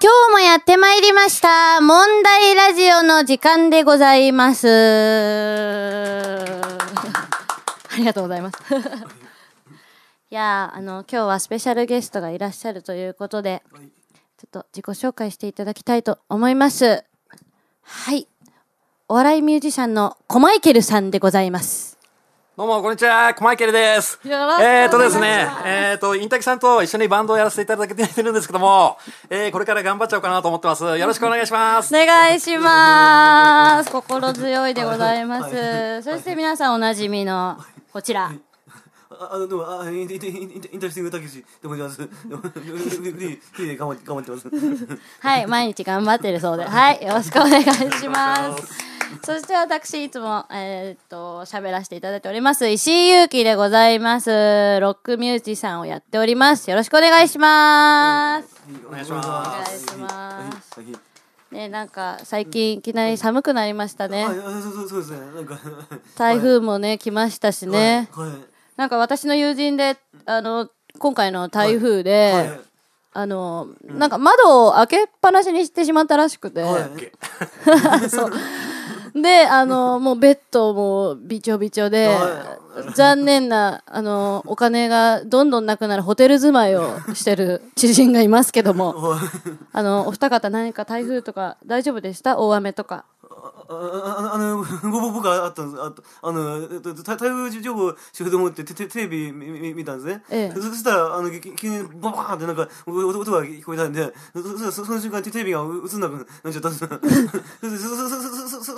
[0.00, 1.82] 今日もやってまいりました。
[1.82, 4.66] 問題ラジオの時間でございます。
[7.92, 8.56] ありがとうございます。
[10.30, 13.62] いや、あの、今日はスペシャルゲストがいらっしゃるということで、
[14.38, 17.04] ちょっと自己紹介していただきたいと思います。
[17.82, 18.26] はい。
[19.08, 21.91] お笑いミュージシャンのコマイケルさんでございます。
[22.54, 23.32] どうも、こんにちは。
[23.32, 24.20] コマイケルです。
[24.60, 28.98] えっ、とですね、えっ、と、インタキさんと一緒にバンドをやらせていただけてるんですけども、
[29.30, 30.84] えー、これから頑張っちゃおうかなと思ってます。
[30.84, 31.96] よろしくお願いします。
[31.96, 33.90] お願いします。
[33.90, 36.02] 心強いでございます。
[36.02, 37.56] そして皆さんおなじみの、
[37.90, 38.30] こちら。
[39.10, 42.02] ああの、でも、あ、インインインインインタレスティングたけしでございます。
[42.02, 44.98] フリー、フリーで頑張って、頑張ってます。
[45.20, 46.64] はい、毎日頑張ってるそうで。
[46.64, 48.91] はい、よろしくお願いします。
[49.24, 54.30] そして私、いつも、えーっと、喋らせていただいております、石井祐希でございます。
[54.80, 56.70] ロックミュージシャンをやっております。
[56.70, 58.62] よろしくお願いします。
[58.88, 60.80] お願いしますお願いします。
[60.80, 61.54] はい。
[61.54, 64.24] ね、なんか、最近いきなり寒くなりましたね。
[64.26, 65.18] はい、あそうそうそうですね。
[65.34, 65.58] なんか、
[66.16, 68.08] 台風もね、来ましたしね。
[68.12, 68.30] はい。
[68.76, 72.60] なんか私の友人で、あの、今回の台風で、はい。
[73.14, 78.08] あの、なんか窓を開けっぱなしにしてしまったらしくて、はい。
[78.08, 78.32] そう。
[79.14, 82.58] で、あの、もうベッドもびちょびちょでは、
[82.94, 89.20] 残念な、あの、お金がどんどんなくなるホテル住まいをしてる知人がいますけども、はい。
[89.72, 92.38] あの、お二方何か台風とか大丈夫でした？
[92.38, 93.04] 大雨とか。
[93.68, 95.82] あああの、僕僕はあったんです。
[95.82, 100.24] あとあの、えっと台台風情報しようと思ってテテテレビ見見見たんですね。
[100.30, 106.86] ええそそしたら、あの、き急にババーンってなんか音音が聞こえたんで、そそそその瞬間テレビが映んなくなっちゃったんです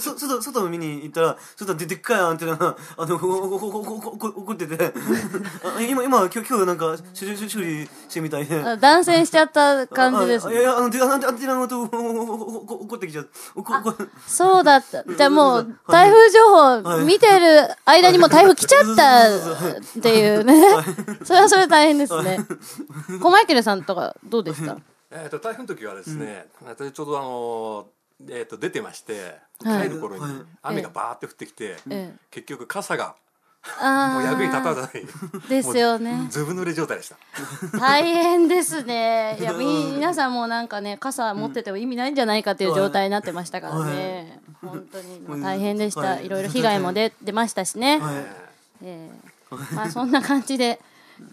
[0.00, 4.92] 外外を見に行ったら、そしたらででっかいアンテナが、あの、怒ってて、
[5.64, 8.60] あ今、今、今日、今日なんか修理してみたいで。
[8.62, 13.30] あ断線しちゃった感じですあいやいや、あの、でアンテナごと怒ってきちゃって。
[13.54, 13.90] 怒怒
[14.64, 15.14] そうだった。
[15.14, 20.62] じゃあもう、台風情報見てる間にもう台風来ちゃったっていうね。
[21.24, 22.38] それはそれで大変ですね。
[23.22, 24.76] コマイケルさんとかどうでした？
[25.10, 29.88] えっ、と、台風の時はですね、私ちょうどあのー、えっ、と、出てまして、はい。
[29.88, 30.32] 帰る頃にはい。
[30.62, 32.14] 雨がバーって降ってきて、ええ。
[32.30, 33.14] 結局傘があ
[33.80, 35.48] もう役に立たない。
[35.48, 36.26] ですよね。
[36.30, 37.16] ずぶ濡れ状態でした。
[37.78, 39.36] 大変ですね。
[39.40, 39.42] い。
[39.42, 44.40] や、み、皆さんもなんかね、傘持ってても意味ないんじゃないかっていう状態になってましたからね。
[44.60, 45.42] 本当に。
[45.42, 46.00] 大変でした。
[46.00, 46.26] はい。
[46.26, 47.98] いろいろ被害も出、出ましたしね。
[47.98, 48.14] はい。
[48.82, 49.74] ええ。
[49.74, 50.78] まあ そんな感じで。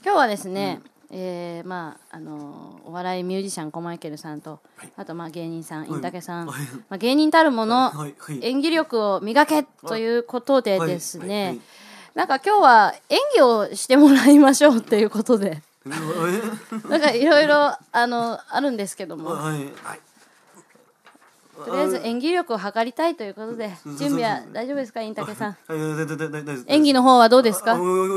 [0.03, 4.59] 今日はですね、えーまああのお笑いミュージシャンコマイケルさんと、
[4.95, 6.61] あとまあ芸人さんインタケさん、はい。
[6.61, 8.15] まあ、芸人たるもの、はい。
[8.17, 8.39] はい。
[8.41, 11.45] 演技力を磨けということでですね、はい。
[11.47, 11.61] はい
[12.13, 15.61] なんか今日は演技をしてもらいましょうっていうことで
[16.89, 20.01] なんかいろいろあのあるんですけどもはい。
[21.65, 25.57] とりあえず演技力を測りたいということで、準備は大丈夫ですか、インタケさん。
[26.67, 27.77] 演技の方はどうですか？
[27.77, 28.09] コン、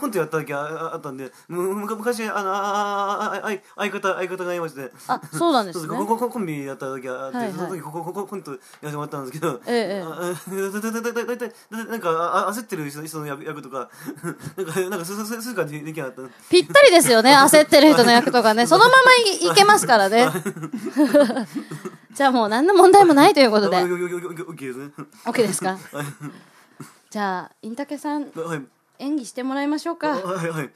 [0.00, 4.92] 今やった時あったんで、昔、あの、相方、相方がいまして。
[5.08, 5.88] あ、そうなんですね。
[5.88, 7.90] コンビやった時あって、その時、コ
[8.36, 8.56] ントや
[8.88, 9.60] ってもらったんですけど。
[9.66, 10.04] ええ。
[10.04, 13.88] 大体、なんか、焦ってる人の役とか、
[14.56, 16.22] なんか、なんか、すすかできなかった。
[16.50, 20.28] ぴったりですよね、焦ってる人の役とかね、そのままいけますからね。
[22.14, 23.76] じゃあもう何の問題もないということで
[25.24, 25.78] OK ですか？
[27.10, 28.62] じゃあインタケさんはい
[28.98, 30.70] 演技してもらいましょうかはいはい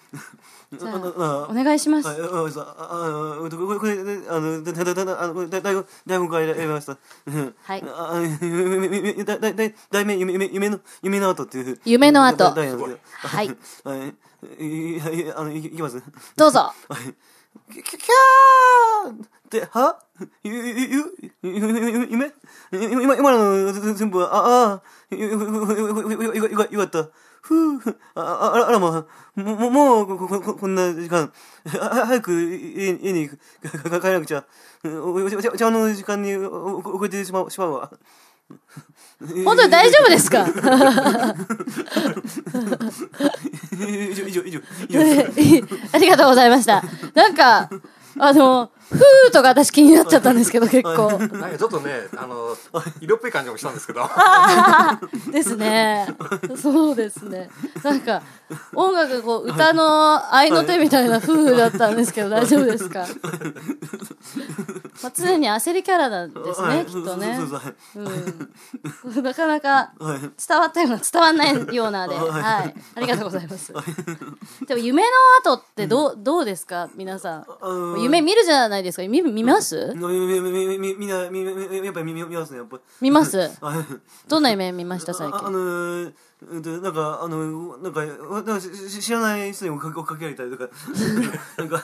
[0.76, 3.92] じゃあお願いしますはい、あ、さ、あ、あ、これ、これ、これ、
[4.28, 5.46] あの、だ、だ、だ、だ、あの、
[7.86, 11.78] あ、あ、夢、だ、だ、だ、題名、夢、夢、夢の、夢の後っていう。
[11.84, 12.24] 夢の
[13.28, 13.56] はい。
[15.36, 16.02] あの、い、いきます。
[16.36, 17.14] どうぞはい。
[17.72, 19.16] キャキャーっ
[19.50, 19.98] ては？
[20.42, 22.32] ゆ、ゆ、ゆ、夢
[22.72, 27.08] 今、今の全部、ああ、よ、よ、よ、よ、かった。
[27.42, 29.06] ふぅ、あ、あら、あらま、
[29.36, 31.30] も、もう、こ、こ、こんな時間。
[31.66, 33.36] 早く、家に、家に、帰
[33.84, 34.44] らなくちゃ。
[34.84, 37.90] お、お茶の時間に、お、遅れてしま、しまうわ。
[39.44, 40.46] 本当に大丈夫ですか？
[43.72, 44.60] 以上以上以上
[45.92, 46.82] ありがとうございました
[47.16, 47.70] なんか
[48.18, 51.18] あのふーとか私気になっちゃったんですけど結構。
[51.36, 52.56] なんかちょっとね、あの、
[53.00, 54.08] 色っぽい感じもしたんですけど。
[55.32, 56.06] ですね。
[56.60, 57.50] そうですね。
[57.82, 58.22] なんか
[58.74, 63.06] 音楽こう歌の合いの手みたいな風だったんですけど大丈夫ですか？
[65.02, 66.86] まあ、常に焦りキャラなんですね、はい。
[66.86, 67.38] きっとね。
[67.92, 68.02] そう
[69.20, 70.20] ん、なかなかはい。
[70.46, 72.30] 伝わったような伝わんないようなで、はい。
[72.30, 73.72] はい、ありがとうございます。
[74.66, 75.08] でも夢の
[75.42, 76.88] 後ってどう、どうですか？
[76.94, 77.40] 皆さん。
[77.42, 79.08] あのー夢見るじゃないですか？
[79.08, 79.92] 見見ます？
[83.00, 83.50] 見ます
[84.28, 85.12] どんな夢見ました？
[85.14, 85.46] 最近。
[85.46, 86.12] あのー
[86.48, 90.68] うんとなんかあのなんかなんか知らない人に追っかけ追っかけられたりとか。
[91.58, 91.82] なんか。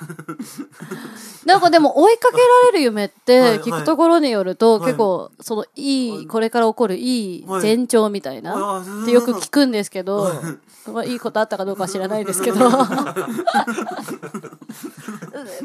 [1.44, 3.60] なんかでも追いかけられる夢っはいてはい。
[3.60, 4.92] 聞くところによるとはい。
[4.92, 9.02] 結構そのいいこれから起こるいいはい前兆みたいなはい。
[9.02, 10.30] ってよく聞くんですけど
[10.92, 12.70] まあいいことあったかどうかは知らないですけど。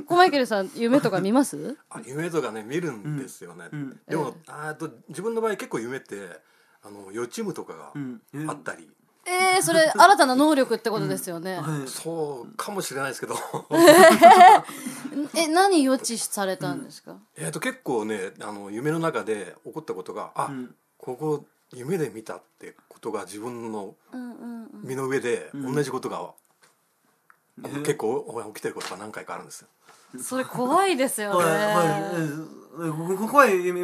[0.08, 1.78] コマイケルさん夢とか見ます？
[1.90, 4.00] あ夢とかね見るんですよね、ん。
[4.08, 6.40] でも、あと自分の場合結構夢って
[6.88, 8.22] あの予知夢とかん。
[8.46, 8.90] があったり、
[9.26, 11.88] えー、それ新たな能力ってことですよね、はい。
[11.88, 13.36] そうかもしれないですけど。
[15.36, 20.74] え何予知されたんですか、えーと結構ねあの夢の中で起こったことがあ、ん。
[20.98, 24.38] ここ夢で見たってことが自分のうんうん
[24.84, 26.32] 身の上で同じことが、
[27.64, 29.68] あの結構起きてることが何回かあるんですよ。
[30.14, 31.76] うん、それ怖いですよね、はい。
[31.76, 32.67] はい
[33.28, 33.84] 怖い夢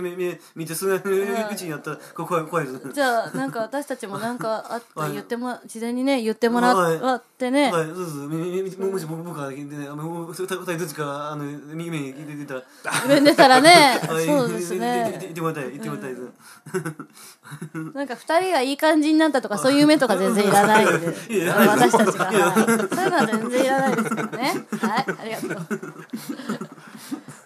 [0.55, 2.93] 見てすぐうちにやったらこ怖い怖いです。
[2.93, 5.13] じゃあなんか私たちもなんかあったはい。
[5.13, 8.77] 言っても事前にね言ってもらはいってね、はい、そうです。
[8.79, 12.63] もし僕僕が聞いてね、二人どっちかあの耳に聞いてたら、
[13.07, 13.99] 上に出たらね。
[14.07, 14.25] はい。
[14.25, 15.17] そうですね。
[15.19, 16.15] 言ってもらいたい、言ってもらいたい。
[16.15, 17.93] です。
[17.95, 21.07] なんか二人がいい感じになったとかそういう夢とか全然いらないんで。
[21.49, 24.65] 私たちが、はい、そういうのは全然いらないですからね。
[24.81, 25.05] はい。
[25.19, 25.67] ありがとう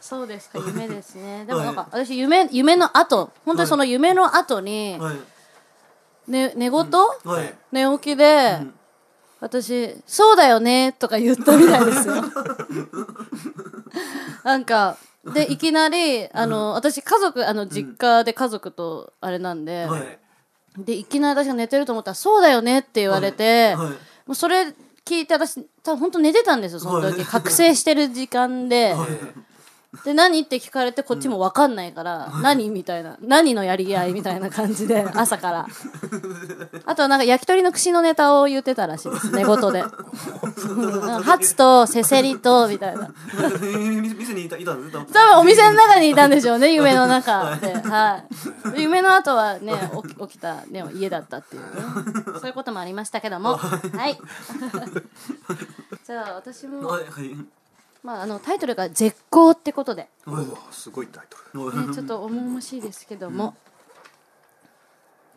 [0.07, 1.43] そうですか夢ですね。
[1.45, 8.57] でもなんか私夢夢の後本当にその夢の後に、はい、ね、寝言、はい、寝起きで、
[9.41, 12.23] 私「そうだよね」とか言ったみたいですよ。
[14.45, 14.95] なんか
[15.25, 20.19] でいきなりあの私家族あの実家で家族とあれなんで、はい。
[20.77, 23.89] でいきなり私が寝てると思ったら「そうだよね」って言われて、はい。
[23.89, 23.97] も
[24.29, 24.73] うそれ
[25.03, 27.25] 聞いて私多分本当寝てたんですよその時、はい。
[27.25, 28.95] 覚醒してる時間で、
[30.03, 30.41] で何？
[30.41, 32.69] って聞かれてこっちも分かんないから、何？
[32.69, 33.17] みたいな。
[33.21, 35.67] 何のやり合いみたいな感じで 朝から。
[36.85, 39.81] あとはなんか焼き鳥の串のネタを言ってたらしいです寝言で。
[39.81, 43.09] うんハツとせせりとみたいな。
[43.71, 48.23] み店にいたいたん多分お店の中にいたんでしょうね 夢の中で、は
[48.75, 49.73] い、夢の後はね
[50.03, 51.67] 起き起きた、ね、家だったっていうね。
[52.39, 53.55] そういうこともありましたけども。
[53.55, 54.17] はい。
[56.05, 57.56] じゃあ私も、はいはい
[58.03, 60.09] まあ、あのタイトルが「絶好」ってことで、
[60.71, 63.55] すごいタイトルね、ちょっと重々しいですけども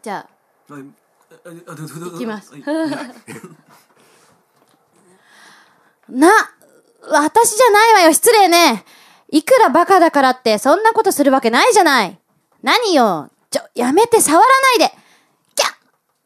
[0.03, 0.29] じゃ
[0.69, 2.62] あはいいきますはい
[6.11, 6.29] な、
[7.09, 8.85] 私じゃないわよ、失礼ね。
[9.29, 12.19] いくらバカだからって、そんなことするわけないじゃない。
[12.62, 14.93] 何よ、ちょ、やめて触らないで。
[15.55, 15.73] キャ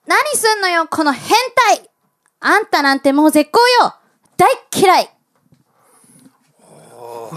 [0.07, 1.37] 何すんのよ、この変
[1.77, 1.91] 態
[2.41, 3.95] あんたなんてもう絶好よ
[4.37, 5.14] 大っ嫌い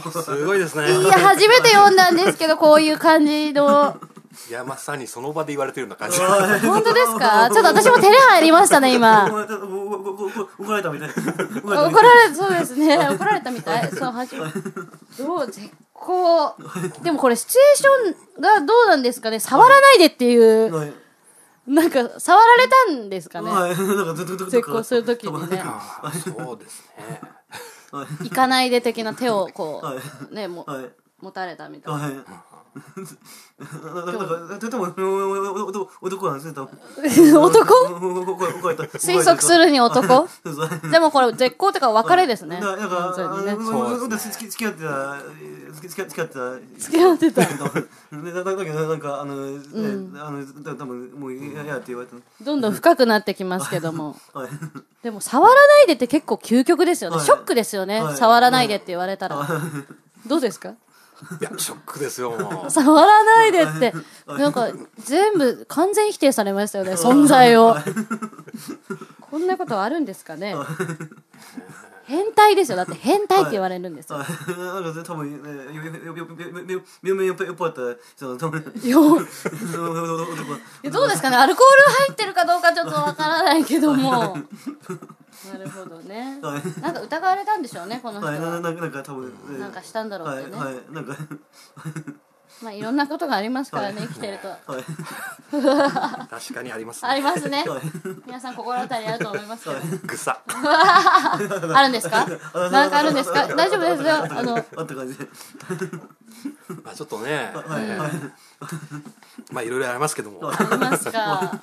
[0.02, 0.90] すごいですね。
[0.90, 3.98] いや、初めて読んだんですけど、こういう感じの。
[4.50, 6.20] いやまさにその場で言われてるような感じ。
[6.68, 7.50] 本当ですか？
[7.52, 9.26] ちょっと私も照れ入りましたね、今。
[9.26, 9.36] 怒
[10.70, 11.10] られたみたい。
[11.10, 13.90] 怒怒られそうですね怒られたみたい。
[13.92, 14.42] そう初め。
[15.18, 16.56] どう絶好。
[17.02, 19.40] でもこれシチュエーションがどうなんですかね？
[19.40, 20.74] 触らないでっていう。
[20.74, 20.94] はい
[21.68, 23.52] なんか触られたんですかね？
[24.50, 25.62] 絶好するときにね。
[26.24, 27.20] そうですね
[27.92, 29.98] 行かないで的な手をこはい。
[30.32, 30.90] うねもはい。
[31.20, 32.26] 持たれたみたいな
[34.60, 36.50] とても、男、男なんです。
[37.38, 37.74] 男？
[37.88, 40.28] 推推測するに男？
[40.92, 42.60] でもこれ絶好ってか別れですね。
[42.62, 45.18] 付き合ってた、
[45.74, 46.52] 付き合ってた。
[46.80, 47.42] 付き合ってた。
[47.44, 49.60] でだだけど、なんか、あの、ね、
[50.20, 52.16] あの、た多分もう嫌やって言われた。
[52.44, 54.16] どんどん深くなってきますけども。
[54.34, 54.50] はい。
[55.04, 57.18] でも触らないでって結構究極ですよね。
[57.18, 57.26] はい。
[57.26, 58.02] ショックですよね。
[58.02, 58.18] はい。
[58.18, 59.48] 触らないでって言われたら。
[60.26, 60.74] どうですか？
[61.42, 62.38] いやショックですよ
[62.70, 63.94] 触らないでって。
[64.28, 64.70] なんか
[65.00, 67.76] 全部完全否定されましたよね 存在を。
[69.20, 70.56] こんなことあるんですかね。
[72.06, 72.78] 変態ですよ。
[72.78, 74.20] だって変態って言われるんですよ。
[74.20, 74.38] 多分
[80.90, 84.38] どうですかねアルコール入ってるかどうかちょっとわからないけども。
[85.46, 86.40] なるほどね。
[86.42, 86.82] はい。
[86.82, 88.36] なんか疑われたんでしょうねこの人は。
[88.36, 89.60] い、なはなんか、なんか、多分、ね。
[89.60, 90.58] なんかしたんだろうっはい、てね。
[90.58, 91.16] はい、なんか、
[92.64, 94.48] まあいろんなことがありますからね生きてると。
[94.48, 94.84] はい。
[96.28, 97.64] 確かにありますありねますね。
[97.68, 97.82] はい。
[98.26, 99.80] 皆さん心当たりあると思いますけど。
[100.08, 101.38] ぐさあ
[101.84, 102.26] るんですか？
[102.26, 103.46] なんかあるんですか？
[103.48, 105.28] 大丈夫ですよあのあった感じで
[106.84, 107.52] まあちょっとね。
[107.54, 107.98] はい。
[107.98, 108.12] はい。
[109.52, 110.50] まあいろいろありますけども。
[110.50, 111.60] ありますか。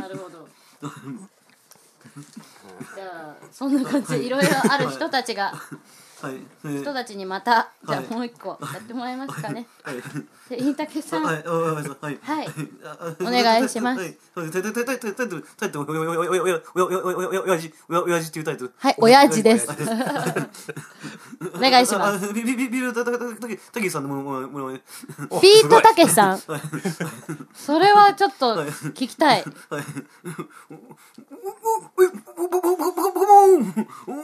[0.00, 0.48] なるほど
[2.20, 5.52] じゃあそんな感じでいろいろある人たちが。
[6.64, 9.66] 人たちにまた、じゃあもう一個やってもらえますかね。
[9.82, 9.96] はい。
[10.50, 11.24] 飯竹さん。
[11.24, 11.44] はい。
[11.46, 11.74] お
[13.24, 14.00] 願いします。
[18.78, 18.96] はい。
[18.98, 19.68] 親父です。
[21.54, 22.32] お願いします。
[22.32, 23.12] ビビビビルたた
[23.80, 24.72] けさんのものもの。
[24.72, 26.42] ビートたけさん。
[27.54, 29.44] それはちょっと聞きたい。
[29.70, 29.84] はい。
[32.36, 33.44] 僕も
[34.06, 34.18] お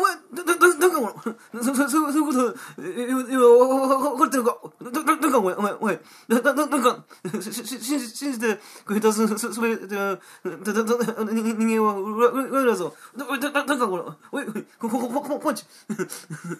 [0.00, 7.04] 前なんかそそそうそういうことえ今わかってるかだだなんかお前お前お前だだだなんか
[7.40, 10.94] しし信じ信じてくれたそそそれでだだだ
[11.32, 15.64] 人間は裏裏裏ぞだだだなんかこれおいおいここここパンチ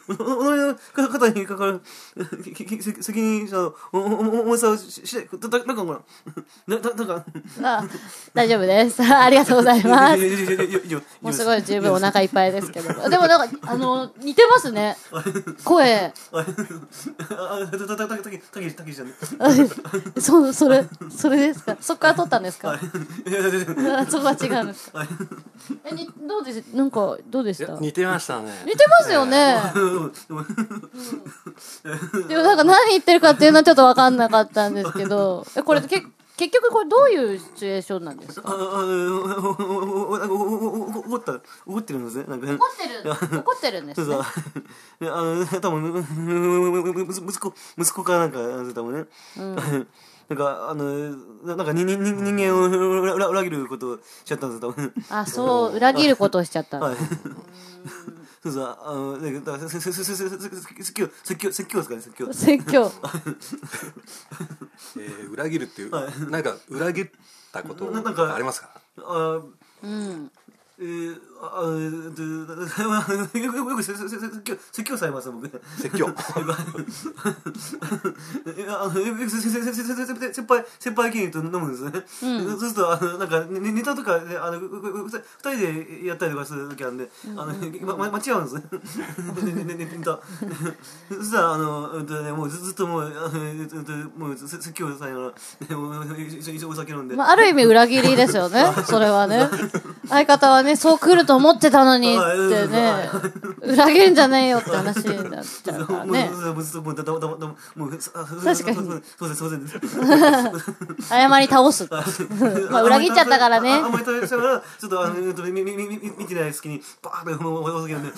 [0.08, 1.80] お前の肩にかかる
[3.00, 6.02] 責任者のおおお重さをししてだだなんかこ
[6.68, 7.24] れだだなんか
[7.62, 7.84] あ
[8.34, 14.96] 大丈夫ですありがとうございますいやいやいやいやいやいやもうすごい十分お腹いっぱいですけどでもなんかあの似てますね
[15.64, 16.44] 声あ、
[17.70, 19.14] たたたたたたけたけたけしちゃんね。
[20.20, 22.78] そうそれそれですかそっから撮ったんですかあ
[24.06, 25.06] そこは違うんですか
[25.84, 29.56] えにどうですなんかどうでした似てましたねてますよね
[32.28, 36.04] でもなんか何言ってるかっていうのはちょっと分かんなかったんですけどえこれけ
[36.40, 38.48] 結局これどういうシチュエーションなんですか？
[38.50, 38.62] あ、あ、怒
[41.16, 42.24] った、怒ってるんですね。
[42.28, 42.46] なんか。
[42.46, 43.02] 怒ってる
[43.40, 44.30] 怒ってるんですねそうそ
[45.06, 45.10] う。
[45.12, 46.02] あの、多分、
[47.20, 48.38] 息子、息子かなんか、
[48.74, 49.04] 多分ね。
[49.36, 49.52] な
[50.34, 51.10] んか、あの、
[51.44, 52.68] なんか、に、に、人間を
[53.14, 54.94] 裏裏切ることをしちゃったんです、多分。
[55.10, 56.94] あそう裏切ることをしちゃったはい。
[58.42, 62.32] そうそう、あの、だから、せ、せ、せ、せ、せ、説教、説教、説教ですかね、説教。
[62.32, 62.92] 説教
[64.96, 67.10] えー裏切るっていうはいなんか裏切っ
[67.52, 69.40] たことなんかありますかあ、
[69.82, 70.30] うん
[70.82, 74.02] えー、あ、えー、よくよく説
[74.42, 75.46] 教説教されます僕。
[75.76, 76.14] 説教いや
[78.80, 81.90] あのよくせせせせせせせ先輩先輩芸人と飲むんですね。
[82.22, 85.20] うんそうするとあのなんかネネタとかであのふふふ二
[85.54, 88.62] 人でやったりとかする時あるんで、あのまま間違うんですね。
[89.52, 90.18] ねねねネタ。
[91.10, 95.34] そしたらあのうんとねもうずっともうあのうんともう説教されながら
[96.16, 97.16] 一緒一緒お酒飲んで。
[97.16, 99.50] まあ、ある意味裏切りですよねそれはね
[100.10, 102.18] 相方はねそう来ると思ってたのにっ
[102.50, 103.08] てね
[103.62, 106.44] 裏切るんじゃねえよって話になっちゃうからね確
[108.64, 108.76] かに
[109.16, 109.78] そうですそうです。
[111.08, 111.88] 謝り倒す
[112.70, 115.64] まあ裏切っちゃったからねああんまり食べしたから、ちょっと見
[116.26, 118.10] てない隙に、バーッとお酒飲んで。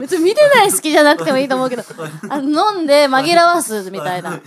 [0.00, 1.82] 別に見てない好きじゃなくてもいいと思うけど
[2.28, 4.40] あの飲んで紛らわすみたいな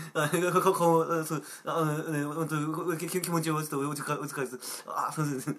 [2.99, 4.83] 気気持ちをちょっとお疲れです。
[4.87, 5.55] あ、そうです。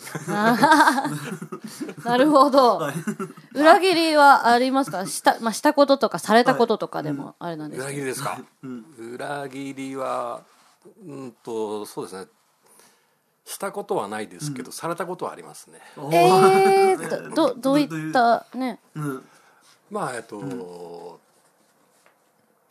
[2.04, 2.78] なるほど。
[2.78, 2.94] はい。
[3.54, 5.06] 裏切りはありますか？
[5.06, 8.38] した,、まあ、したこととかされたこととかでもあれなんです裏け切りですか？
[8.98, 10.42] 裏切りは
[11.06, 12.26] うんとそうですね。
[13.46, 15.78] したことはないですけど、されたことはありますね。
[15.96, 18.78] どえー、どどどういったね。
[18.94, 19.24] うん。
[19.90, 21.20] まあえっと、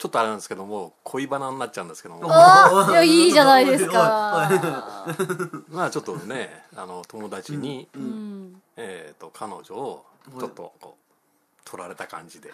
[0.04, 2.28] ちょっとあれなんですけども恋バナになっちゃうんですけども。
[2.30, 10.06] あいやいいじゃないですはかまあちょっとねあの友達に、うんえー、と彼女を
[10.38, 12.52] ちょっとこう取られた感じで。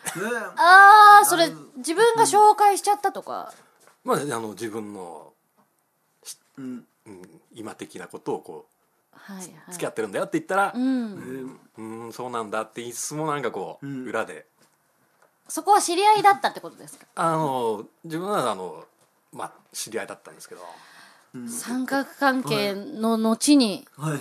[0.57, 3.51] ああそれ自分が紹介しちゃったとか、
[4.03, 5.33] まああの自分の、
[6.59, 6.85] うん。
[7.07, 7.21] うん、
[7.55, 8.67] 今的なことをこ
[9.11, 14.05] はいはう付き合ってるんだよって言ったらい、うんうーんそうなんだって言いつつもなんかこう、うん。
[14.05, 14.45] 裏で
[15.49, 17.05] そこは知り合いだったってことですか？
[17.15, 18.85] あの自分はあの
[19.33, 20.61] まあ知り合いだったんですけど。
[21.47, 24.19] 三角関係の後にはい。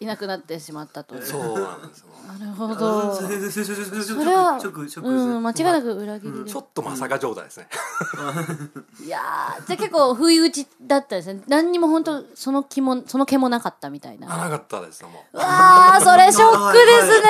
[0.00, 1.14] いなくなってしまったと。
[1.22, 2.08] そうなんですよ。
[2.26, 3.14] なるほど。
[3.14, 5.08] それはショック、ショックですね。
[5.08, 7.68] うん間違いなく裏切りで、ちょっとまさか状態ですね、
[9.04, 11.42] いやーじゃあ結構不意打ちだったですね。
[11.46, 14.34] 何にも本当その気もその気もなかったみたいな。
[14.34, 17.28] あなかったですもううわーそれショックですね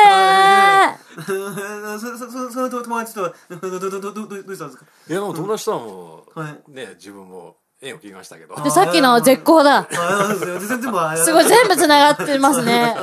[1.15, 4.69] そそそその友達とはどどどどどどうしたん。
[4.69, 4.87] ですか。
[5.09, 9.89] いやでも友達とはもう、はいね自分も縁を切りましたけどで、さっきの絶好だ。
[9.91, 12.95] すごい、全部繋がってますね。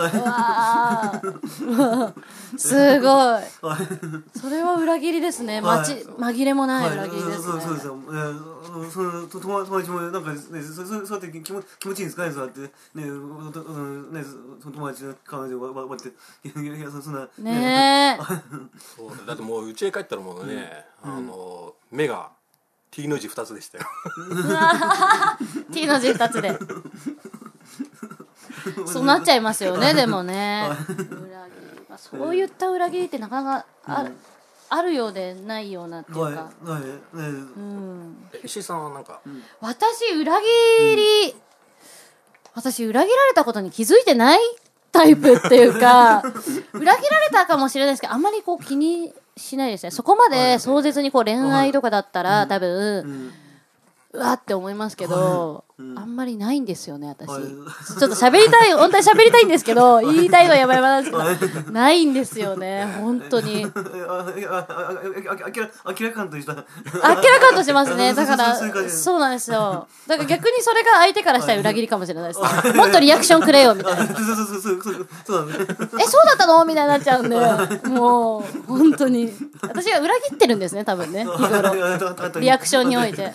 [2.58, 3.42] すごい。
[4.40, 5.60] それは裏切りですね。
[5.60, 7.44] まち、紛れもない裏切りですね。
[7.44, 7.98] そうそうですよ。
[8.08, 12.32] えーそのと友友達もなんかねそそそうやって気持気持ちいいんですかね？
[12.32, 12.68] そうやってね
[13.04, 16.12] ねそその友達の彼女がわわってい
[16.68, 18.24] やいやそそんなねえ。
[18.96, 22.30] そうだってもう家へ帰ったらもうね、あの目が
[22.92, 23.86] T の字2つでしたよ
[25.72, 26.58] T の字二つで。
[28.88, 30.70] そうなっちゃいますよね、 でもね。
[30.70, 31.82] 裏切り。
[31.88, 34.16] まあ、そういった裏切りってなかなかある、
[34.70, 36.52] あるようでないようなっていうはいか。
[36.64, 38.30] はいねうん。
[38.34, 39.22] え石井さんはなんか、
[39.62, 40.46] 私、裏切
[40.96, 41.36] り、
[42.54, 44.40] 私、裏切られたことに気づいてない
[44.92, 46.24] タイプっていうか、
[46.74, 49.92] 裏切られたかもしれないですけど、あんまりこう気にしないですね。
[49.92, 53.32] そこまで壮絶にこう恋愛とかだったら、多分、
[54.12, 55.64] うわって思いますけど、
[55.96, 57.30] あんまりないんですよね、私。
[57.30, 63.66] はいちょっと喋りたい、 本当に喋りたいんですけど、 言いたいのはやばいやばなんですけど、ないんですよね、本当に。
[64.08, 66.62] ああいやああああ明らかんとした明
[67.02, 68.14] らかんとしますね。
[68.14, 68.56] だから
[68.90, 69.88] そうなんですよ。
[70.06, 72.74] だから逆にそれが相手からしたら裏切りかもしれないですね。
[72.74, 74.06] もっとリアクションくれよ、みたいな。
[74.08, 77.38] そうそうそうそうそうそうなんですえ、そうだったのみたいになっちゃうんで、
[77.90, 79.32] もう、本当に。
[79.62, 81.26] 私が裏切ってるんですね、多分ね。
[81.26, 82.40] 日頃。
[82.40, 83.34] リアクションにおいて。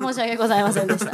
[0.00, 1.12] 申し訳ございませんでした。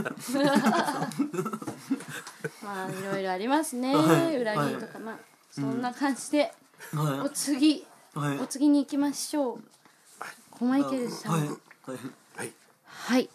[2.63, 3.95] まあ、いろいろありますね。
[3.95, 4.37] はい。
[4.37, 4.99] 裏切りとか。
[4.99, 5.19] まあ、
[5.51, 6.53] そんな感じで、
[6.95, 7.21] はい。
[7.21, 8.39] お次、はい。
[8.39, 9.63] お次に行きましょう。
[10.51, 11.33] コマイケルさん。
[11.33, 11.49] はい。
[11.49, 11.99] はい。
[12.37, 12.53] はい。
[12.85, 13.31] はい。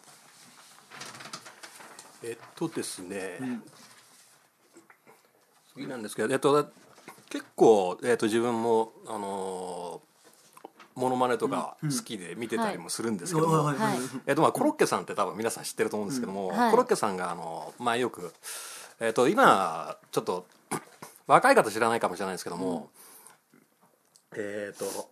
[2.24, 3.39] えっとですね、
[5.74, 6.70] 次なんですけど、えっと、
[7.30, 10.12] 結構、えっと、自分も、あのー
[10.95, 13.77] モノマネとか好きで見てたりもするんですけども、はい。
[13.77, 13.97] はい。
[14.27, 16.55] えっとまあ、コロッケさんって多分皆さん知ってると思うんですけども、ん。
[16.55, 16.71] はい。
[16.71, 18.33] コロッケさんがあの前よく、
[19.00, 20.45] えっと今ちょっと
[21.27, 22.89] 若い方知らないかもしれないですけども、
[24.35, 25.09] えっと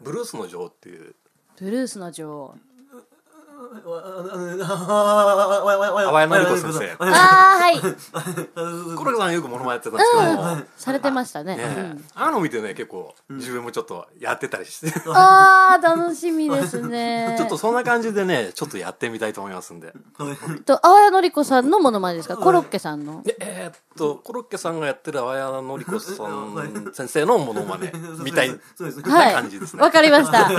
[0.00, 1.14] ブルースの女王っていう。
[1.58, 2.54] ブルースの女王。
[3.70, 3.78] 淡
[6.28, 7.04] 谷のり子先生ああ、
[7.60, 7.78] はい。
[7.78, 7.86] コ
[9.04, 11.96] ロッケさんよくモノマネやってたんですけど、されてましたね。
[12.16, 17.36] あの見てね結構自分もちょっとやってたりして、ああ、楽しみですね。
[17.38, 19.92] ちょっとそんな感じでねちょっとやってみたいと思いますんで。
[20.66, 23.22] と、淡谷のり子さんのものまねですかコロッケさんの。
[23.38, 27.92] えっとコロッケさんがやってる淡谷のり子さん先生のモノマネ
[28.24, 28.56] みたいな
[29.12, 29.34] はい。
[29.34, 29.82] 感じですね。
[29.82, 30.50] わかりました。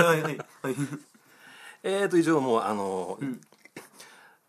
[1.82, 3.18] えーと以上もうあの、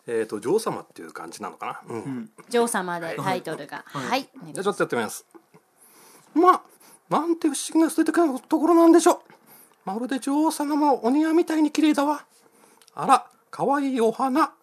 [0.07, 1.95] えーと女王様っていう感じなのかな？
[1.95, 2.29] うん。
[2.49, 3.83] 女王様でタイトルが。
[3.87, 4.29] はい。
[4.51, 5.25] じゃあちょっとやってみます。
[6.35, 6.61] まあ
[7.09, 9.19] なんて不思議な素敵なところなんでしょう。
[9.85, 12.25] まるで女王様もお庭みたいに綺麗だわ。
[12.95, 14.53] あら可愛いお花。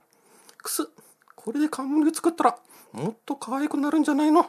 [0.59, 0.89] くす
[1.35, 2.59] これで冠作ったら
[2.93, 4.47] もっと可愛くなるんじゃないの？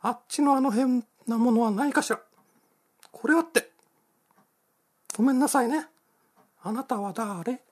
[0.00, 2.20] あっちのあの変なものはないかしら。
[3.10, 3.70] これはって。
[5.16, 5.86] ごめんなさいね。
[6.68, 7.62] あなたは誰？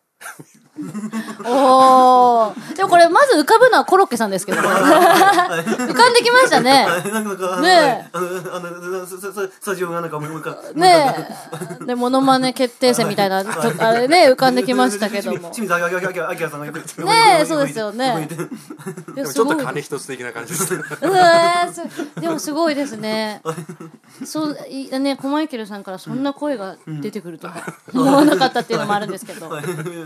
[1.45, 2.77] おー。
[2.77, 4.69] でもこれ、まず浮かぶのはコロッケさんですけどね。
[4.69, 6.87] 浮かんできましたね。
[7.63, 11.27] ねあのスタジオがなんかもう一回ね
[11.81, 11.85] え。
[11.87, 15.51] で、モノマネ決定戦みたいな、あれね、浮かんできましたけども。
[17.07, 18.37] ねえそうですよねで
[19.15, 20.77] でもちょっと金一つ的な感じです
[22.21, 23.41] でもすごいですね。
[24.25, 29.51] そういね、コマイケルさんからそんな声が出てくるとは思わなかったっていうのもあるんですけど、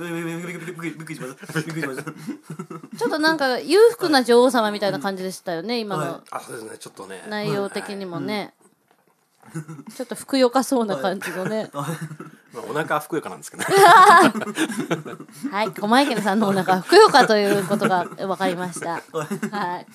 [2.98, 7.24] ちょっとなんか裕福な女王様みたいな感じでしたよね、今のあそうですねちょっとね。
[7.28, 8.54] 内容的にもね。
[9.94, 11.70] ちょっとふくよかそうな感じのね。
[11.72, 11.86] まあ、
[12.68, 13.68] お腹はふくよかなんですけどね。
[15.50, 19.02] はい、コマイケルさんのお腹はふくよかということが分かりました。
[19.50, 19.86] はい。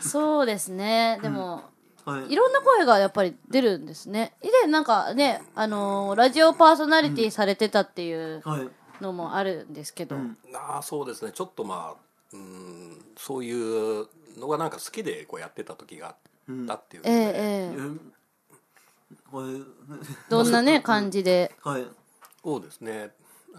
[0.00, 1.18] そうですね。
[1.22, 1.70] でも、
[2.08, 2.32] はい。
[2.32, 4.32] いろんな声がやっぱり出るんですね。
[4.42, 8.68] 以前なんかね、あのーラジオパーソナリティされてたっていうはい。
[9.00, 10.16] のもあるんですけど、
[10.54, 11.30] ああそうですね。
[11.32, 12.00] ちょっとまあ
[12.32, 16.16] うんそういうのがなんか好きでこうやってた時があっ
[16.66, 17.72] たっていうのええで、え。
[19.32, 19.62] えはい。
[20.28, 21.54] どんなね、感じで。
[21.62, 21.86] はい。
[22.42, 23.10] そうですね。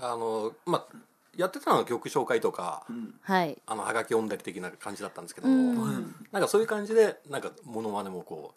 [0.01, 0.95] あのまあ
[1.35, 2.85] やってたのは曲紹介とか、
[3.21, 3.57] はい。
[3.65, 5.85] あのはがき読んだり的な感じだったんですけども、
[6.31, 8.53] なんかそういう感じでなんかモノマネもこ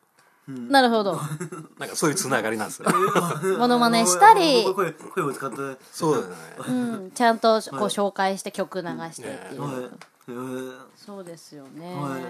[0.48, 1.12] なるほど。
[1.12, 1.16] う
[1.78, 2.88] なんかそういうつながりなんですよ。
[3.58, 5.62] モノマネしたり、声声を使って。
[5.62, 6.35] はいそうですね。
[6.66, 9.90] うん、ちゃんとこう紹介して曲流してっていう。
[10.28, 10.80] えー。
[10.96, 11.94] そうですよね。
[11.94, 12.22] はい。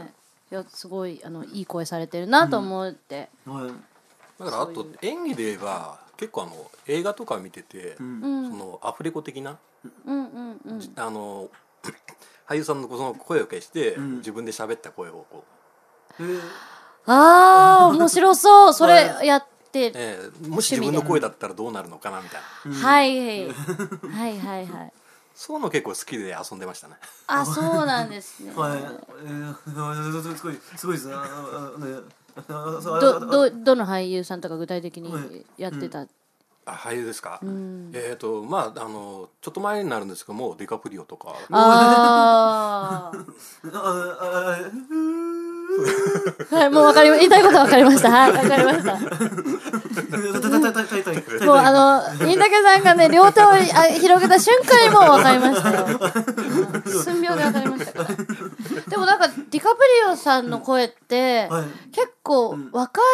[0.52, 3.72] いやすごいあのいい声されてるなと思って、はい。
[4.38, 8.50] だからあと演技で言えば結構あの映画とか見てて、うん。
[8.50, 9.58] そのアフレコ的な
[10.06, 10.92] うんうんうん。
[10.96, 11.48] あの
[12.48, 14.16] 俳優さんのその声を消して、ん。
[14.18, 15.44] 自分で喋った声をこ
[16.20, 16.40] う、えー。
[17.06, 18.72] ああ面白そう。
[18.74, 19.92] それやって。
[19.94, 22.76] えーもし自分の声だったらどうなるのかなみたいな。
[22.76, 23.48] はいはい。
[24.12, 24.92] はいはいはい。
[25.34, 26.94] そういうの結構好きで遊んでましたね。
[27.26, 28.52] あそうなんですね。
[28.54, 31.14] はい、えー、すごいすごいですね
[32.48, 36.06] どあどどの俳優さんとか具体的にやってた、
[36.64, 37.90] あ俳優ですか、ん。
[37.94, 41.34] えっ、とまああのちょっと前になるんですけどもディカプリオとか。
[41.50, 43.78] あ ああ
[44.20, 45.41] ああ
[46.50, 48.10] はいもうわかりま言いたいことはわかりました。
[48.10, 48.96] はいわかりました。
[51.46, 55.86] もうあの、インタケさんがね、両手をあ広げた瞬間にもう分かりましたよ。
[57.02, 57.92] 寸秒で分かりました。
[57.92, 58.08] から。
[58.88, 61.64] でもなんか、ディカプリオさんの声って、はい。
[61.92, 63.04] 結構若い、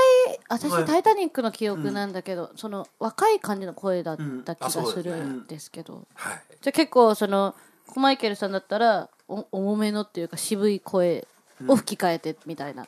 [0.49, 0.85] 私、はい。
[0.85, 6.43] タイタニックの記憶なんだけど、その若い感じの声だった気がするんですけど、はい。
[6.61, 7.55] じゃあ結構その、
[7.87, 11.27] コマイケルさんだったら、お重めのっていうか渋い声
[11.67, 12.87] を吹き替えてみたいな。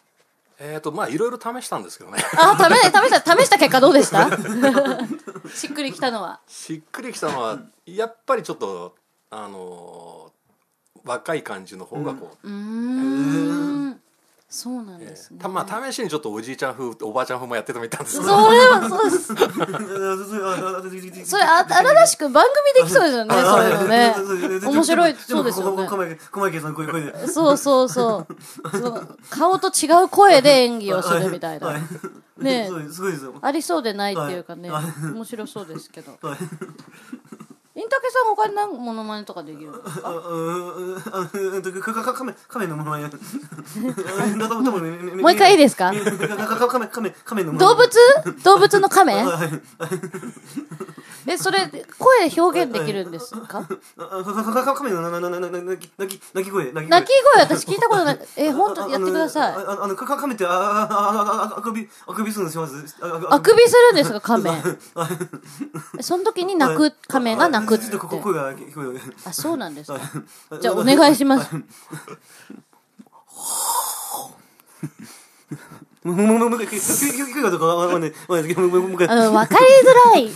[0.59, 4.29] えっ、とまあいろいろ試したんですけどねあ、試試した、試した結果どうでした？
[5.55, 6.41] しっくりきたのは。
[6.47, 8.95] しっくりきたのはやっぱりちょっと
[9.31, 10.31] あのー
[11.03, 14.00] 若い感じの方がこう、うーん
[14.53, 15.39] そうなんですね。
[15.41, 19.27] たまあ試しにちょっとおじいちゃん風おばあちゃん風もやってみたんですけそどれはそうです。
[21.25, 23.35] それああららしく番組できそうですよね。
[23.43, 24.15] そういうのね。
[24.67, 25.87] 面白いそうですよね。
[27.29, 28.71] そうそうそう。
[28.73, 31.81] その顔と違う声で演技をするみたいはな。
[32.39, 34.69] ねすごいすごいですよありそうでないっていうかね。
[34.69, 36.19] はい面白そうですけど。
[37.81, 39.71] インタケさんお金な何モノマネとかできる
[45.23, 45.90] もう一回いいですか
[47.59, 47.88] 動物
[48.45, 49.14] 動物のカメ
[51.27, 53.67] え、それ声表現できるんですか？
[53.99, 58.19] あかかかか亀のななななな鳴き鳴き鳴き声鳴き声私聞いたことない。
[58.37, 59.55] え、本当やってください。
[59.55, 62.75] あのかか亀ってあくびあくびするのします
[63.29, 64.51] あくびするんですか亀
[65.99, 70.01] えその時に泣く亀が泣くってちょっと声が聞こえるあそうなんですか
[70.61, 71.51] じゃあお願いします
[79.07, 79.31] わか。
[79.33, 80.31] わかりづらい。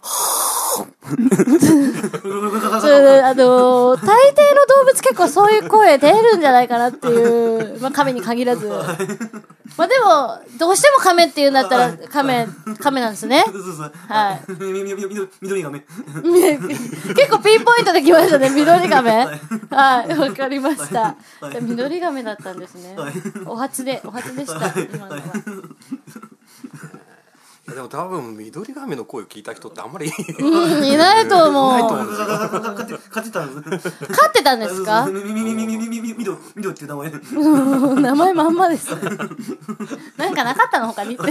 [0.00, 0.59] はぁ。
[2.80, 8.68] それであの大抵の動物結構そういう声出るんじゃないかなっていう、まあ、亀に限らず。
[9.76, 12.46] まあでもどうしても亀っていうんだったら亀
[12.78, 13.44] 亀なんですね。
[13.46, 13.92] そうそうそう。
[14.08, 14.94] はい緑
[15.40, 15.94] 緑が目結
[17.30, 19.10] 構ピンポイントできましたね緑亀。
[19.70, 20.18] はい。
[20.18, 21.16] わかりました。
[21.62, 22.96] 緑亀だったんですね。
[22.96, 23.12] はい。
[23.46, 25.22] お初でお初でした今のは
[27.74, 31.90] でも多分緑亀の声を聞いた人ってあんまりうんいないと思う。
[31.90, 37.10] 勝って勝ってたんです飼ってたんですかみみみみみみみみみどみどっていう名前
[38.02, 39.00] 名前まんまですね
[40.16, 41.26] なんかなかったの他に絶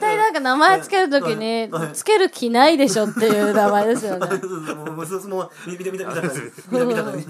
[0.00, 4.92] 対なんか名前つけるときにはいつける気ないでしょっていう名前ですよねそうそうもうも
[5.42, 7.26] う見た見た感じ見た見た感じ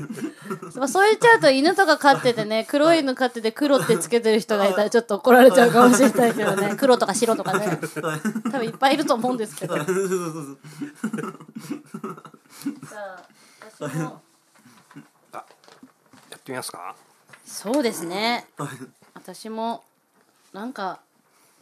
[0.79, 6.74] まあそう言っちゃうと犬とか飼っててね黒い犬飼ってて黒ってつけてる人がいたらちょっと怒られちゃうかもしれないけどね。
[6.80, 7.66] 黒とか白とかね。
[7.66, 7.78] はい
[8.50, 9.74] 多分いっぱいいると思うんですけど。
[9.76, 9.98] じゃそう。
[13.78, 14.22] そうそうあ私も。
[15.32, 16.94] やってみますか？
[17.44, 18.46] そうですね。
[18.58, 18.68] はい
[19.14, 19.82] 私も
[20.52, 21.00] なんか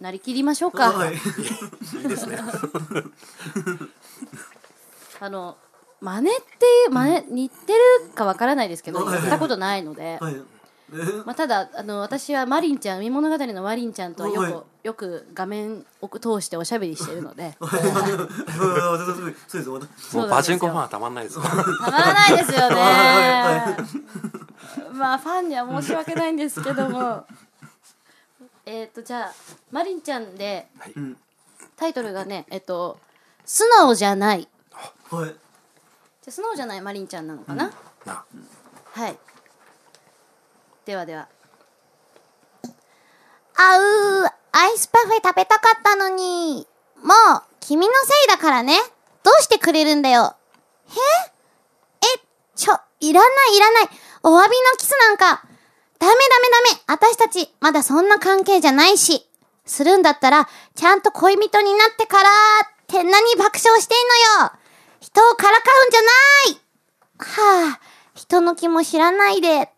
[0.01, 1.15] なりきりましょうか、い。
[1.15, 1.17] い
[2.05, 2.39] いですね。
[5.21, 5.57] あの
[6.01, 7.79] 真似っていう真似似てる
[8.15, 9.15] かわからないですけどはい。
[9.15, 10.35] やったことないので、はい。
[10.35, 10.43] え
[11.25, 14.55] まあ、ただあの私はマリンちゃん海物語のマリンちゃんとよく、はい。
[14.85, 17.57] よく画面を通しておしゃべりしてるので。
[20.13, 21.55] もうパチンコファンはたまんないですよた
[21.91, 23.77] まらないですよねは
[24.93, 27.25] まあファンには申し訳ないんですけども
[28.67, 29.33] えっとじゃあ
[29.73, 31.17] マリンちゃんでうん
[31.77, 32.99] タイトルがねえっと
[33.45, 34.49] 「素直じゃない」
[35.11, 35.35] はいじゃ
[36.29, 37.71] あ素直じゃないマリンちゃんなのかな、
[38.07, 38.25] な
[38.93, 39.17] はい。
[40.85, 41.29] ではでは。
[43.57, 46.67] あうー、アイスパフェ食べたかったのに。
[47.03, 48.79] もう、君のせいだからね。
[49.23, 50.37] どうしてくれるんだよ。
[50.89, 50.95] へ？
[52.17, 52.21] え、
[52.55, 53.89] ちょ、いらないいらない。
[54.23, 55.43] お詫びのキスなんか。
[55.99, 57.09] ダメダメダメ。
[57.09, 59.27] 私たち、まだそんな関係じゃないし。
[59.65, 62.33] するんだったら、ちゃんと恋人になってから、っ
[62.87, 64.09] て何爆笑してん
[64.41, 64.53] のよ。
[65.01, 66.07] 人をからかうんじゃな
[66.51, 66.61] い
[67.19, 67.81] はあ、
[68.15, 69.71] 人の気も知らないで。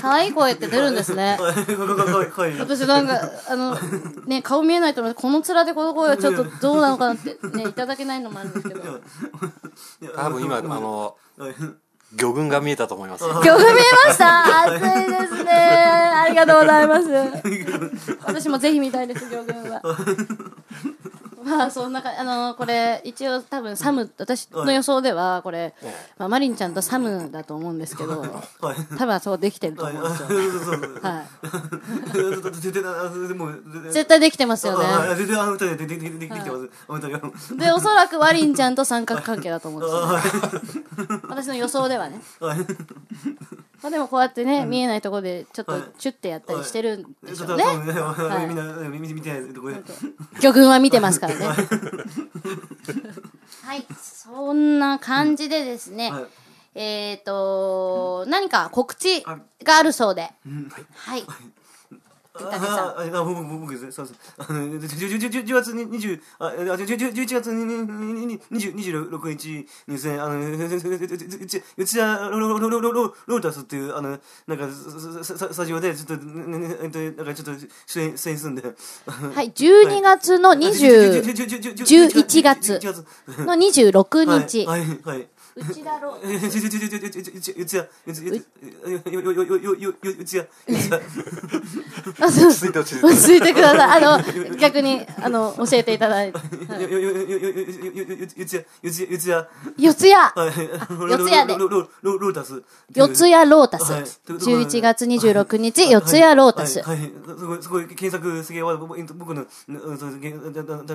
[0.00, 1.38] 可愛い声って出るんですね。
[2.58, 3.78] 私なんかあの
[4.26, 9.00] ね顔見えないと思うこの面でこの声はちょっとどうなのかなってね いただけないのもあるんですけど。
[10.16, 11.54] 多分今あのはい
[12.14, 13.24] 魚群が見えたと思います。
[13.24, 14.64] よ魚見えました。
[14.64, 15.52] 暑いですね。
[15.52, 17.08] ありがとうございます。
[18.24, 19.80] 私もぜひ見たいです魚群は
[21.44, 25.74] まあそんなかあのこれ一応多分サム私の予想ではこれ、
[26.18, 28.32] まあ、マリンちゃんとサムだと思うんですけどはい
[28.98, 30.28] 多分そうできてると思うんですよ、
[31.02, 31.26] はい、
[33.92, 35.76] 絶対あできてますよねあ絶対あの二人
[37.56, 38.72] でおそらくワリンちゃん。
[38.74, 39.84] と三角関係だと思うん。
[39.84, 42.58] ですよ、私の予想ではねはい
[43.82, 47.72] まあでもこうやってね、見えないところでちょっとチュッてやったりしてるんでしょうね、ね
[48.46, 49.76] みんな見て見てないとこで
[50.40, 51.46] 魚群は見てますからね。
[53.64, 53.86] はい。
[54.00, 56.26] そんな感じでですね、はい。
[56.74, 60.30] えっ、と何か告知があるそうで、
[60.94, 61.24] はい
[62.34, 63.92] 竹さんあああ僕僕僕ですね。
[63.92, 70.40] そうそうあのじゅじゅじゅじゅ10月に20ああじゅじゅ11月ににに20 26日にですねあの
[71.76, 78.70] うちやロロロロロロロータスっていうあのなんかスタジオでちょっとねねえっとなんかちょっと出演出演するんでは
[79.42, 82.80] い12月の20 11月
[83.44, 86.48] の26日、はいはいはい内田ローう。
[86.50, 86.70] ちう。
[86.70, 87.64] ちう。
[87.66, 87.86] ちや
[89.12, 90.24] よよよよよよう。
[90.24, 90.74] ちやう。
[90.74, 91.00] ちや
[92.20, 92.48] あそう。
[92.48, 96.42] 落ち着いて落ち着いて落ち着いてくださいあの逆にあの教えていただいてう。
[98.46, 98.90] ちやう。
[98.90, 99.18] ちう。
[99.18, 100.10] ちや四谷
[101.10, 102.62] 四谷でロロロロータス
[102.94, 103.92] 四谷ロータス
[104.26, 109.48] 11月26日四谷ロータスはいすごいすごい検索すげえ僕のち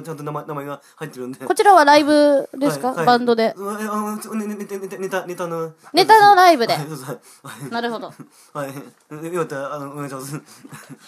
[0.10, 3.54] ゃんと名前名前が入ってるんでこちらはライブですか、バンドで
[4.48, 5.74] あのねねねねネタネタの。
[5.94, 6.74] ネタのライブで。
[6.74, 7.20] はいそうそう。
[7.44, 7.70] はい。
[7.70, 8.14] なるほど。
[8.54, 8.74] はい。
[9.34, 9.56] よかった。
[9.56, 10.42] らあのお願いします。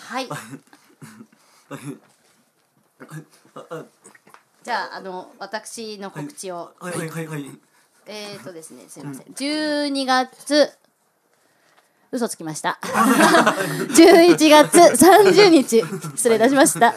[0.08, 0.28] はい。
[4.62, 6.98] じゃああの私の告知を、はい。
[6.98, 7.60] はいはいはい。
[8.08, 9.26] えーとですねすいません。
[9.28, 10.70] 12月
[12.12, 12.80] 嘘つきました。
[12.84, 15.82] 11月30日
[16.16, 16.96] 失礼いたしました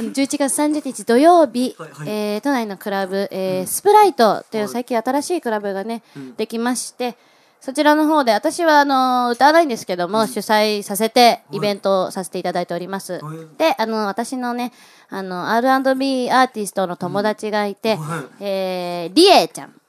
[0.00, 2.08] あの11月30日土曜日、はいはい。
[2.08, 6.02] えー都内のクラブ、えースプライトという最近新しいクラブがね、
[6.38, 7.16] できまして
[7.60, 13.58] そちらの方で私はあの歌わないんですけども、主催させてイベントをさせていただいております、はい。
[13.58, 14.72] であの私のね
[15.10, 18.44] あの R&B アーティストの友達がいて、はい。
[18.44, 19.79] えーリエちゃん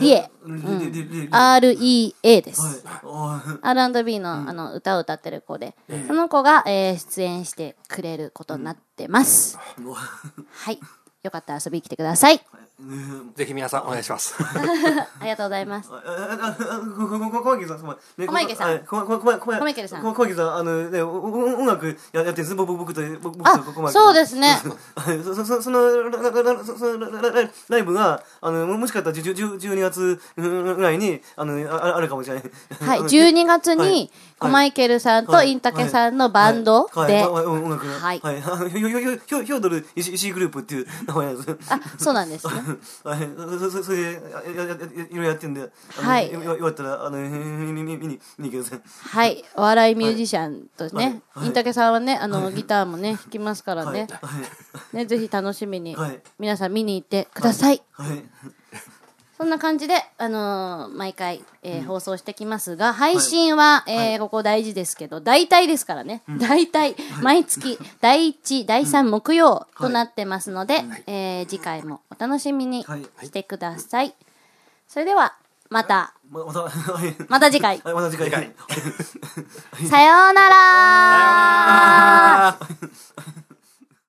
[0.00, 0.30] リエ
[1.30, 3.58] REA です、はい。
[3.62, 5.74] R&B の,、あの歌を歌ってる子で、
[6.06, 9.58] その子が、えー出演してくれることになってます、
[10.50, 10.78] はい。
[11.24, 12.40] よかったら遊びに来てください
[13.36, 15.96] ぜひ皆さんお願いします ありがとうございます小
[17.60, 22.54] 池さん、小池さん小池さんこ小池さん、あのね、音楽ややってるんです。
[22.56, 24.60] 僕僕と僕とそうですね
[24.96, 26.10] はいそそそその
[27.68, 32.44] ライブがあのももしかしたら10 10 12月ぐらいにあのああるかもしれない。
[32.80, 41.56] はいあの12月はいにコマイケルさんとはいインタケさんのバンドではいはいはい音楽がはいヒョードル石グループっていう名前なんです。
[41.70, 44.14] あそうなんですねはい、そそそれい
[44.54, 44.64] ろ
[45.10, 48.80] いろやってんで、はいよかったらあの見見見見に見にください。
[48.84, 54.28] はいお笑いミュージシャンとね、はいインタケさんはねあのギターもね弾きますからね,、は
[54.92, 58.22] いねぜひ楽しみに、はい皆さん見に行ってくださいはい
[59.44, 66.22] そんな感じで、あのー毎回、えー放送してきますが、配信は、えーここ大事ですけど、大体ですからね。
[66.38, 73.02] 大体、毎月、第1、第3木曜となってますので、えー次回もお楽しみにはい。
[73.22, 74.14] してください。
[74.88, 75.34] それでは、
[75.68, 76.70] また、ままたは
[77.06, 77.14] い。
[77.28, 77.82] また次回。
[77.84, 78.50] はいまた次回。
[79.90, 82.58] さようなら